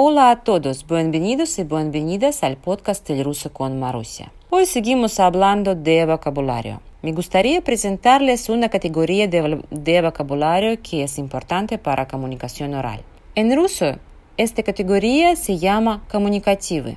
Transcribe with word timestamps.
Hola 0.00 0.30
a 0.30 0.44
todos, 0.44 0.86
bienvenidos 0.86 1.58
y 1.58 1.64
bienvenidas 1.64 2.44
al 2.44 2.56
podcast 2.56 3.10
El 3.10 3.24
ruso 3.24 3.52
con 3.52 3.80
Marusia. 3.80 4.32
Hoy 4.48 4.64
seguimos 4.64 5.18
hablando 5.18 5.74
de 5.74 6.06
vocabulario. 6.06 6.80
Me 7.02 7.10
gustaría 7.10 7.62
presentarles 7.62 8.48
una 8.48 8.68
categoría 8.68 9.26
de, 9.26 10.00
vocabulario 10.00 10.80
que 10.80 11.02
es 11.02 11.18
importante 11.18 11.78
para 11.78 12.06
comunicación 12.06 12.74
oral. 12.74 13.02
En 13.34 13.52
ruso, 13.56 13.98
esta 14.36 14.62
categoría 14.62 15.34
se 15.34 15.58
llama 15.58 16.04
comunicative. 16.08 16.96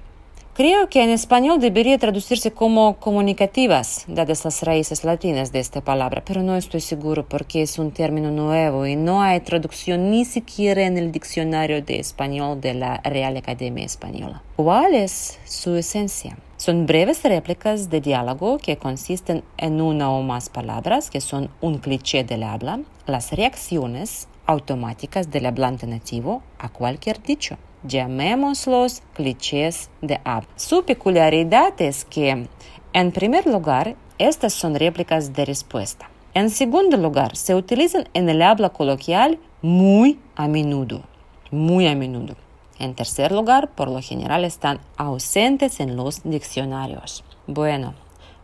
Creo 0.53 0.89
que 0.89 1.01
en 1.01 1.09
español 1.09 1.61
debería 1.61 1.97
traducirse 1.97 2.51
como 2.51 2.97
comunicativas, 2.97 4.03
dadas 4.09 4.43
las 4.43 4.63
raíces 4.63 5.05
latinas 5.05 5.53
de 5.53 5.61
esta 5.61 5.79
palabra, 5.79 6.23
pero 6.25 6.43
no 6.43 6.57
estoy 6.57 6.81
seguro 6.81 7.25
porque 7.25 7.61
es 7.61 7.79
un 7.79 7.91
término 7.91 8.31
nuevo 8.31 8.85
y 8.85 8.97
no 8.97 9.21
hay 9.21 9.39
traducción 9.39 10.11
ni 10.11 10.25
siquiera 10.25 10.85
en 10.85 10.97
el 10.97 11.13
diccionario 11.13 11.81
de 11.81 12.01
español 12.01 12.59
de 12.59 12.73
la 12.73 12.97
Real 12.97 13.37
Academia 13.37 13.85
Española. 13.85 14.43
¿Cuál 14.57 14.93
es 14.93 15.39
su 15.45 15.73
esencia? 15.77 16.37
Son 16.57 16.85
breves 16.85 17.23
réplicas 17.23 17.89
de 17.89 18.01
diálogo 18.01 18.57
que 18.57 18.75
consisten 18.75 19.45
en 19.55 19.79
una 19.79 20.11
o 20.11 20.21
más 20.21 20.49
palabras 20.49 21.09
que 21.09 21.21
son 21.21 21.49
un 21.61 21.77
cliché 21.77 22.25
del 22.25 22.43
habla, 22.43 22.81
las 23.05 23.31
reacciones 23.31 24.27
automáticas 24.47 25.31
del 25.31 25.45
hablante 25.45 25.87
nativo 25.87 26.43
a 26.59 26.67
cualquier 26.67 27.23
dicho 27.23 27.57
llamémoslos 27.82 29.02
clichés 29.14 29.90
de 30.02 30.20
habla. 30.24 30.48
Su 30.56 30.84
peculiaridad 30.84 31.80
es 31.80 32.04
que, 32.04 32.48
en 32.92 33.12
primer 33.12 33.46
lugar, 33.46 33.96
estas 34.18 34.54
son 34.54 34.74
réplicas 34.74 35.32
de 35.32 35.44
respuesta. 35.44 36.10
En 36.34 36.50
segundo 36.50 36.96
lugar, 36.96 37.36
se 37.36 37.54
utilizan 37.54 38.08
en 38.14 38.28
el 38.28 38.42
habla 38.42 38.70
coloquial 38.70 39.38
muy 39.62 40.18
a 40.34 40.48
menudo, 40.48 41.02
muy 41.50 41.86
a 41.86 41.94
menudo. 41.94 42.36
En 42.78 42.94
tercer 42.94 43.32
lugar, 43.32 43.70
por 43.70 43.88
lo 43.88 44.02
general 44.02 44.44
están 44.44 44.80
ausentes 44.96 45.80
en 45.80 45.96
los 45.96 46.22
diccionarios. 46.24 47.24
Bueno, 47.46 47.94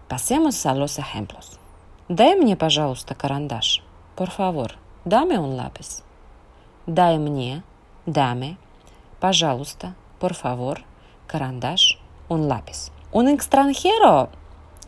pasemos 0.08 0.64
a 0.64 0.74
los 0.74 0.98
ejemplos. 0.98 1.58
Дай 2.08 2.36
мне, 2.36 2.56
пожалуйста, 2.56 3.14
карандаш. 3.14 3.82
Por 4.16 4.30
favor, 4.30 4.72
dame 5.04 5.38
un 5.38 5.56
lápiz. 5.56 6.02
Дай 6.86 7.18
мне, 7.18 7.62
dame, 8.06 8.56
Пожалуйста, 9.20 9.94
por 10.18 10.34
favor, 10.34 10.82
карандаш, 11.26 11.98
un 12.28 12.48
lápiz. 12.48 12.90
Un 13.12 13.28
extranjero 13.28 14.30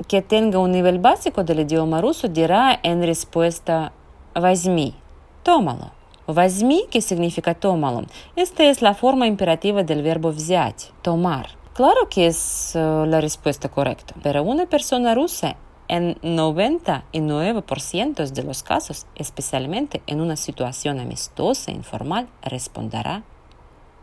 que 0.09 0.23
tenga 0.23 0.59
un 0.59 0.73
nivel 0.73 0.99
básico 0.99 1.45
del 1.45 1.61
idioma 1.61 2.01
ruso 2.01 2.29
dirá 2.29 2.81
en 2.83 3.03
respuesta 3.03 3.93
возьми, 4.35 4.95
tómalo. 5.43 5.93
Возьми, 6.27 6.87
que 6.91 7.03
significa 7.03 7.55
tómalo. 7.55 8.07
Esta 8.35 8.65
es 8.65 8.81
la 8.81 8.95
forma 8.95 9.27
imperativa 9.27 9.83
del 9.83 10.03
verbo 10.03 10.33
взять, 10.33 10.91
tomar. 11.03 11.49
Claro 11.75 12.09
que 12.09 12.27
es 12.27 12.73
uh, 12.75 13.05
la 13.05 13.21
respuesta 13.21 13.69
correcta, 13.69 14.15
pero 14.23 14.43
una 14.43 14.67
persona 14.67 15.15
rusa 15.15 15.57
en 15.89 16.15
99% 16.23 18.31
de 18.31 18.43
los 18.43 18.63
casos, 18.63 19.07
especialmente 19.17 20.03
en 20.07 20.21
una 20.21 20.37
situación 20.37 20.99
amistosa 20.99 21.73
e 21.73 21.75
informal, 21.75 22.29
responderá 22.43 23.23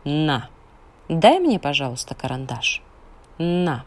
На. 0.06 0.48
Дай 1.08 1.38
мне, 1.38 1.58
пожалуйста, 1.58 2.14
карандаш. 2.14 2.82
На. 3.38 3.84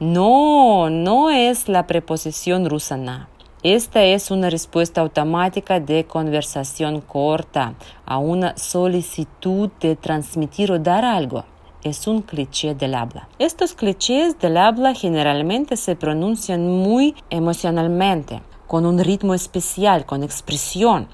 No, 0.00 0.88
no 0.90 1.30
es 1.30 1.68
la 1.68 1.86
preposición 1.86 2.68
rusa 2.68 2.96
na. 2.96 3.28
Esta 3.62 4.02
es 4.02 4.32
una 4.32 4.50
respuesta 4.50 5.00
automática 5.00 5.78
de 5.78 6.04
conversación 6.04 7.00
corta 7.00 7.74
a 8.04 8.18
una 8.18 8.56
solicitud 8.56 9.70
de 9.80 9.94
transmitir 9.94 10.72
o 10.72 10.80
dar 10.80 11.04
algo. 11.04 11.44
Es 11.84 12.08
un 12.08 12.22
cliché 12.22 12.74
del 12.74 12.96
habla. 12.96 13.28
Estos 13.38 13.74
clichés 13.74 14.36
del 14.40 14.56
habla 14.56 14.94
generalmente 14.94 15.76
se 15.76 15.94
pronuncian 15.94 16.66
muy 16.66 17.14
emocionalmente, 17.30 18.42
con 18.66 18.84
un 18.84 18.98
ritmo 18.98 19.34
especial, 19.34 20.06
con 20.06 20.24
expresión. 20.24 21.06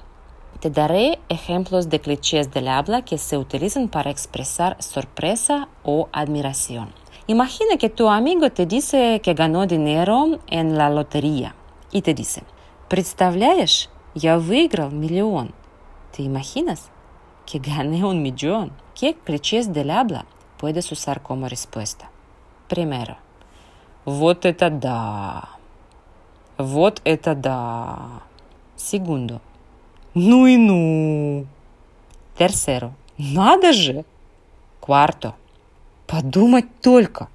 Te 0.59 0.69
daré 0.69 1.19
ejemplos 1.29 1.89
de 1.89 2.01
clichés 2.01 2.51
del 2.51 2.67
habla 2.67 3.03
que 3.03 3.17
se 3.17 3.37
utilizan 3.37 3.87
para 3.87 4.11
expresar 4.11 4.75
sorpresa 4.81 5.69
o 5.83 6.09
admiración. 6.11 6.93
Imagina 7.27 7.77
que 7.77 7.89
tu 7.89 8.09
amigo 8.09 8.49
te 8.51 8.65
dice 8.65 9.21
que 9.23 9.33
ganó 9.33 9.67
dinero 9.67 10.39
en 10.47 10.77
la 10.77 10.89
lotería 10.89 11.55
y 11.91 12.01
te 12.01 12.13
dice, 12.13 12.43
представляешь, 12.87 13.89
я 14.15 14.37
выиграл 14.37 14.91
миллион. 14.91 15.53
¿Te 16.11 16.23
imaginas 16.23 16.89
que 17.45 17.59
gané 17.59 18.03
un 18.03 18.21
millón? 18.21 18.71
¿Qué 18.95 19.13
clichés 19.13 19.71
del 19.71 19.91
habla 19.91 20.25
puedes 20.57 20.91
usar 20.91 21.21
como 21.21 21.47
respuesta? 21.47 22.11
Primero, 22.67 23.15
вот 24.05 24.45
это 24.45 24.69
да. 24.69 25.49
Вот 26.57 27.01
это 27.05 27.35
да. 27.35 28.23
Segundo, 28.75 29.39
Ну 30.14 30.46
и 30.46 30.56
ну. 30.56 31.46
Tercero. 32.38 32.92
Надо 33.18 33.72
же. 33.72 34.04
Cuarto. 34.80 35.34
Подумать 36.06 36.80
только. 36.80 37.28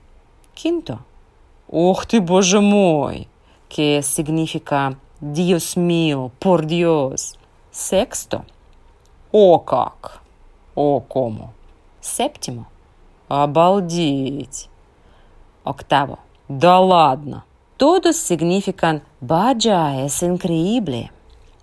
Quinto. 0.55 0.99
Ох 1.67 2.05
ты, 2.05 2.21
боже 2.21 2.61
мой. 2.61 3.27
Que 3.69 4.01
significa 4.01 4.97
Dios 5.19 5.75
mío, 5.75 6.31
por 6.39 6.65
Dios. 6.65 7.37
Sexto. 7.71 8.45
О 9.31 9.59
как. 9.59 10.21
О 10.73 11.01
como. 11.01 11.53
Séptimo. 12.01 12.65
Обалдеть. 13.27 14.69
Octavo. 15.65 16.19
Да 16.47 16.79
ладно. 16.79 17.43
Todos 17.77 18.17
significan 18.17 19.01
vaya, 19.21 20.03
es 20.03 20.23
increíble. 20.23 21.11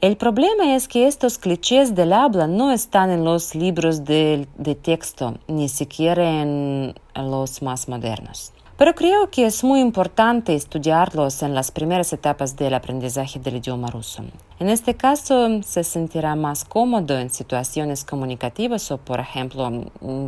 El 0.03 0.19
problema 0.19 0.75
es 0.77 0.89
que 0.89 1.07
estos 1.07 1.39
clichés 1.39 1.95
del 1.95 2.13
habla 2.13 2.47
no 2.47 2.71
están 2.71 3.11
en 3.11 3.25
los 3.25 3.55
libros 3.55 4.05
de, 4.05 4.47
de 4.59 4.75
texto, 4.75 5.39
ni 5.49 5.71
siquiera 5.71 6.43
en 6.43 6.95
los 7.15 7.63
más 7.63 7.89
modernos. 7.89 8.53
Pero 8.79 8.95
creo 8.95 9.31
que 9.31 9.47
es 9.47 9.65
muy 9.65 9.81
importante 9.81 10.55
estudiarlos 10.55 11.43
en 11.43 11.55
las 11.55 11.71
primeras 11.71 12.13
etapas 12.13 12.57
del 12.57 12.75
aprendizaje 12.75 13.39
del 13.39 13.57
idioma 13.57 13.89
ruso. 13.89 14.23
En 14.59 14.69
este 14.69 14.95
caso, 14.95 15.63
se 15.63 15.83
sentirá 15.83 16.35
más 16.37 16.67
cómodo 16.67 17.19
en 17.19 17.31
situaciones 17.31 18.05
comunicativas 18.05 18.91
o, 18.91 18.99
por 18.99 19.21
ejemplo, 19.21 19.71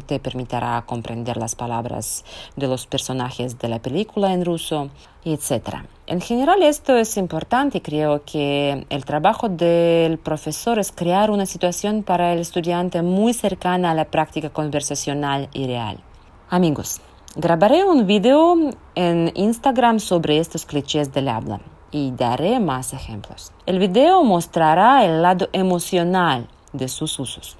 te 0.07 0.19
permitirá 0.19 0.83
comprender 0.87 1.37
las 1.37 1.57
palabras 1.57 2.25
de 2.57 2.69
los 2.69 2.87
personajes 2.87 3.59
de 3.59 3.69
la 3.69 3.81
película 3.81 4.33
en 4.33 4.47
ruso, 4.47 4.89
etc. 5.27 5.81
En 6.07 6.23
general, 6.23 6.63
esto 6.63 6.97
es 6.97 7.19
importante 7.19 7.79
y 7.79 7.81
creo 7.83 8.23
que 8.25 8.87
el 8.89 9.05
trabajo 9.05 9.51
del 9.51 10.17
profesor 10.17 10.79
es 10.79 10.91
crear 10.91 11.31
una 11.31 11.45
situación 11.45 12.03
para 12.03 12.33
el 12.33 12.39
estudiante 12.39 13.03
muy 13.03 13.35
cercana 13.35 13.91
a 13.91 13.95
la 13.95 14.07
práctica 14.07 14.49
conversacional 14.49 15.51
y 15.53 15.67
real. 15.67 16.01
Amigos, 16.49 17.03
Grabaré 17.37 17.85
un 17.85 18.07
video 18.07 18.57
en 18.95 19.31
Instagram 19.35 20.01
sobre 20.01 20.39
estos 20.39 20.65
clichés 20.65 21.13
del 21.13 21.29
habla 21.29 21.61
y 21.91 22.11
daré 22.13 22.59
más 22.59 22.93
ejemplos. 22.93 23.53
El 23.67 23.79
video 23.79 24.25
mostrará 24.25 25.05
el 25.05 25.23
lado 25.23 25.49
emocional 25.53 26.49
de 26.73 26.89
sus 26.89 27.19
usos. 27.19 27.57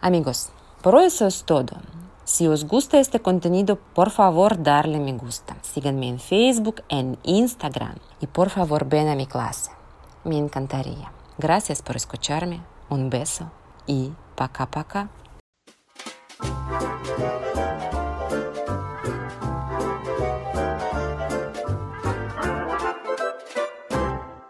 Amigos, 0.00 0.50
por 0.82 1.00
eso 1.02 1.26
es 1.26 1.44
todo. 1.44 1.76
Si 2.24 2.46
os 2.46 2.66
gusta 2.66 2.98
este 2.98 3.20
contenido, 3.20 3.78
por 3.94 4.10
favor 4.10 4.62
darle 4.62 4.98
me 4.98 5.12
gusta. 5.12 5.56
Síganme 5.62 6.08
en 6.08 6.20
Facebook, 6.20 6.82
en 6.88 7.18
Instagram 7.22 7.96
y 8.20 8.26
por 8.26 8.50
favor 8.50 8.86
ven 8.88 9.08
a 9.08 9.14
mi 9.14 9.26
clase. 9.26 9.70
Me 10.24 10.36
encantaría. 10.36 11.10
Gracias 11.38 11.82
por 11.82 11.96
escucharme. 11.96 12.60
Un 12.90 13.10
beso 13.10 13.50
y 13.86 14.12
paca. 14.34 15.08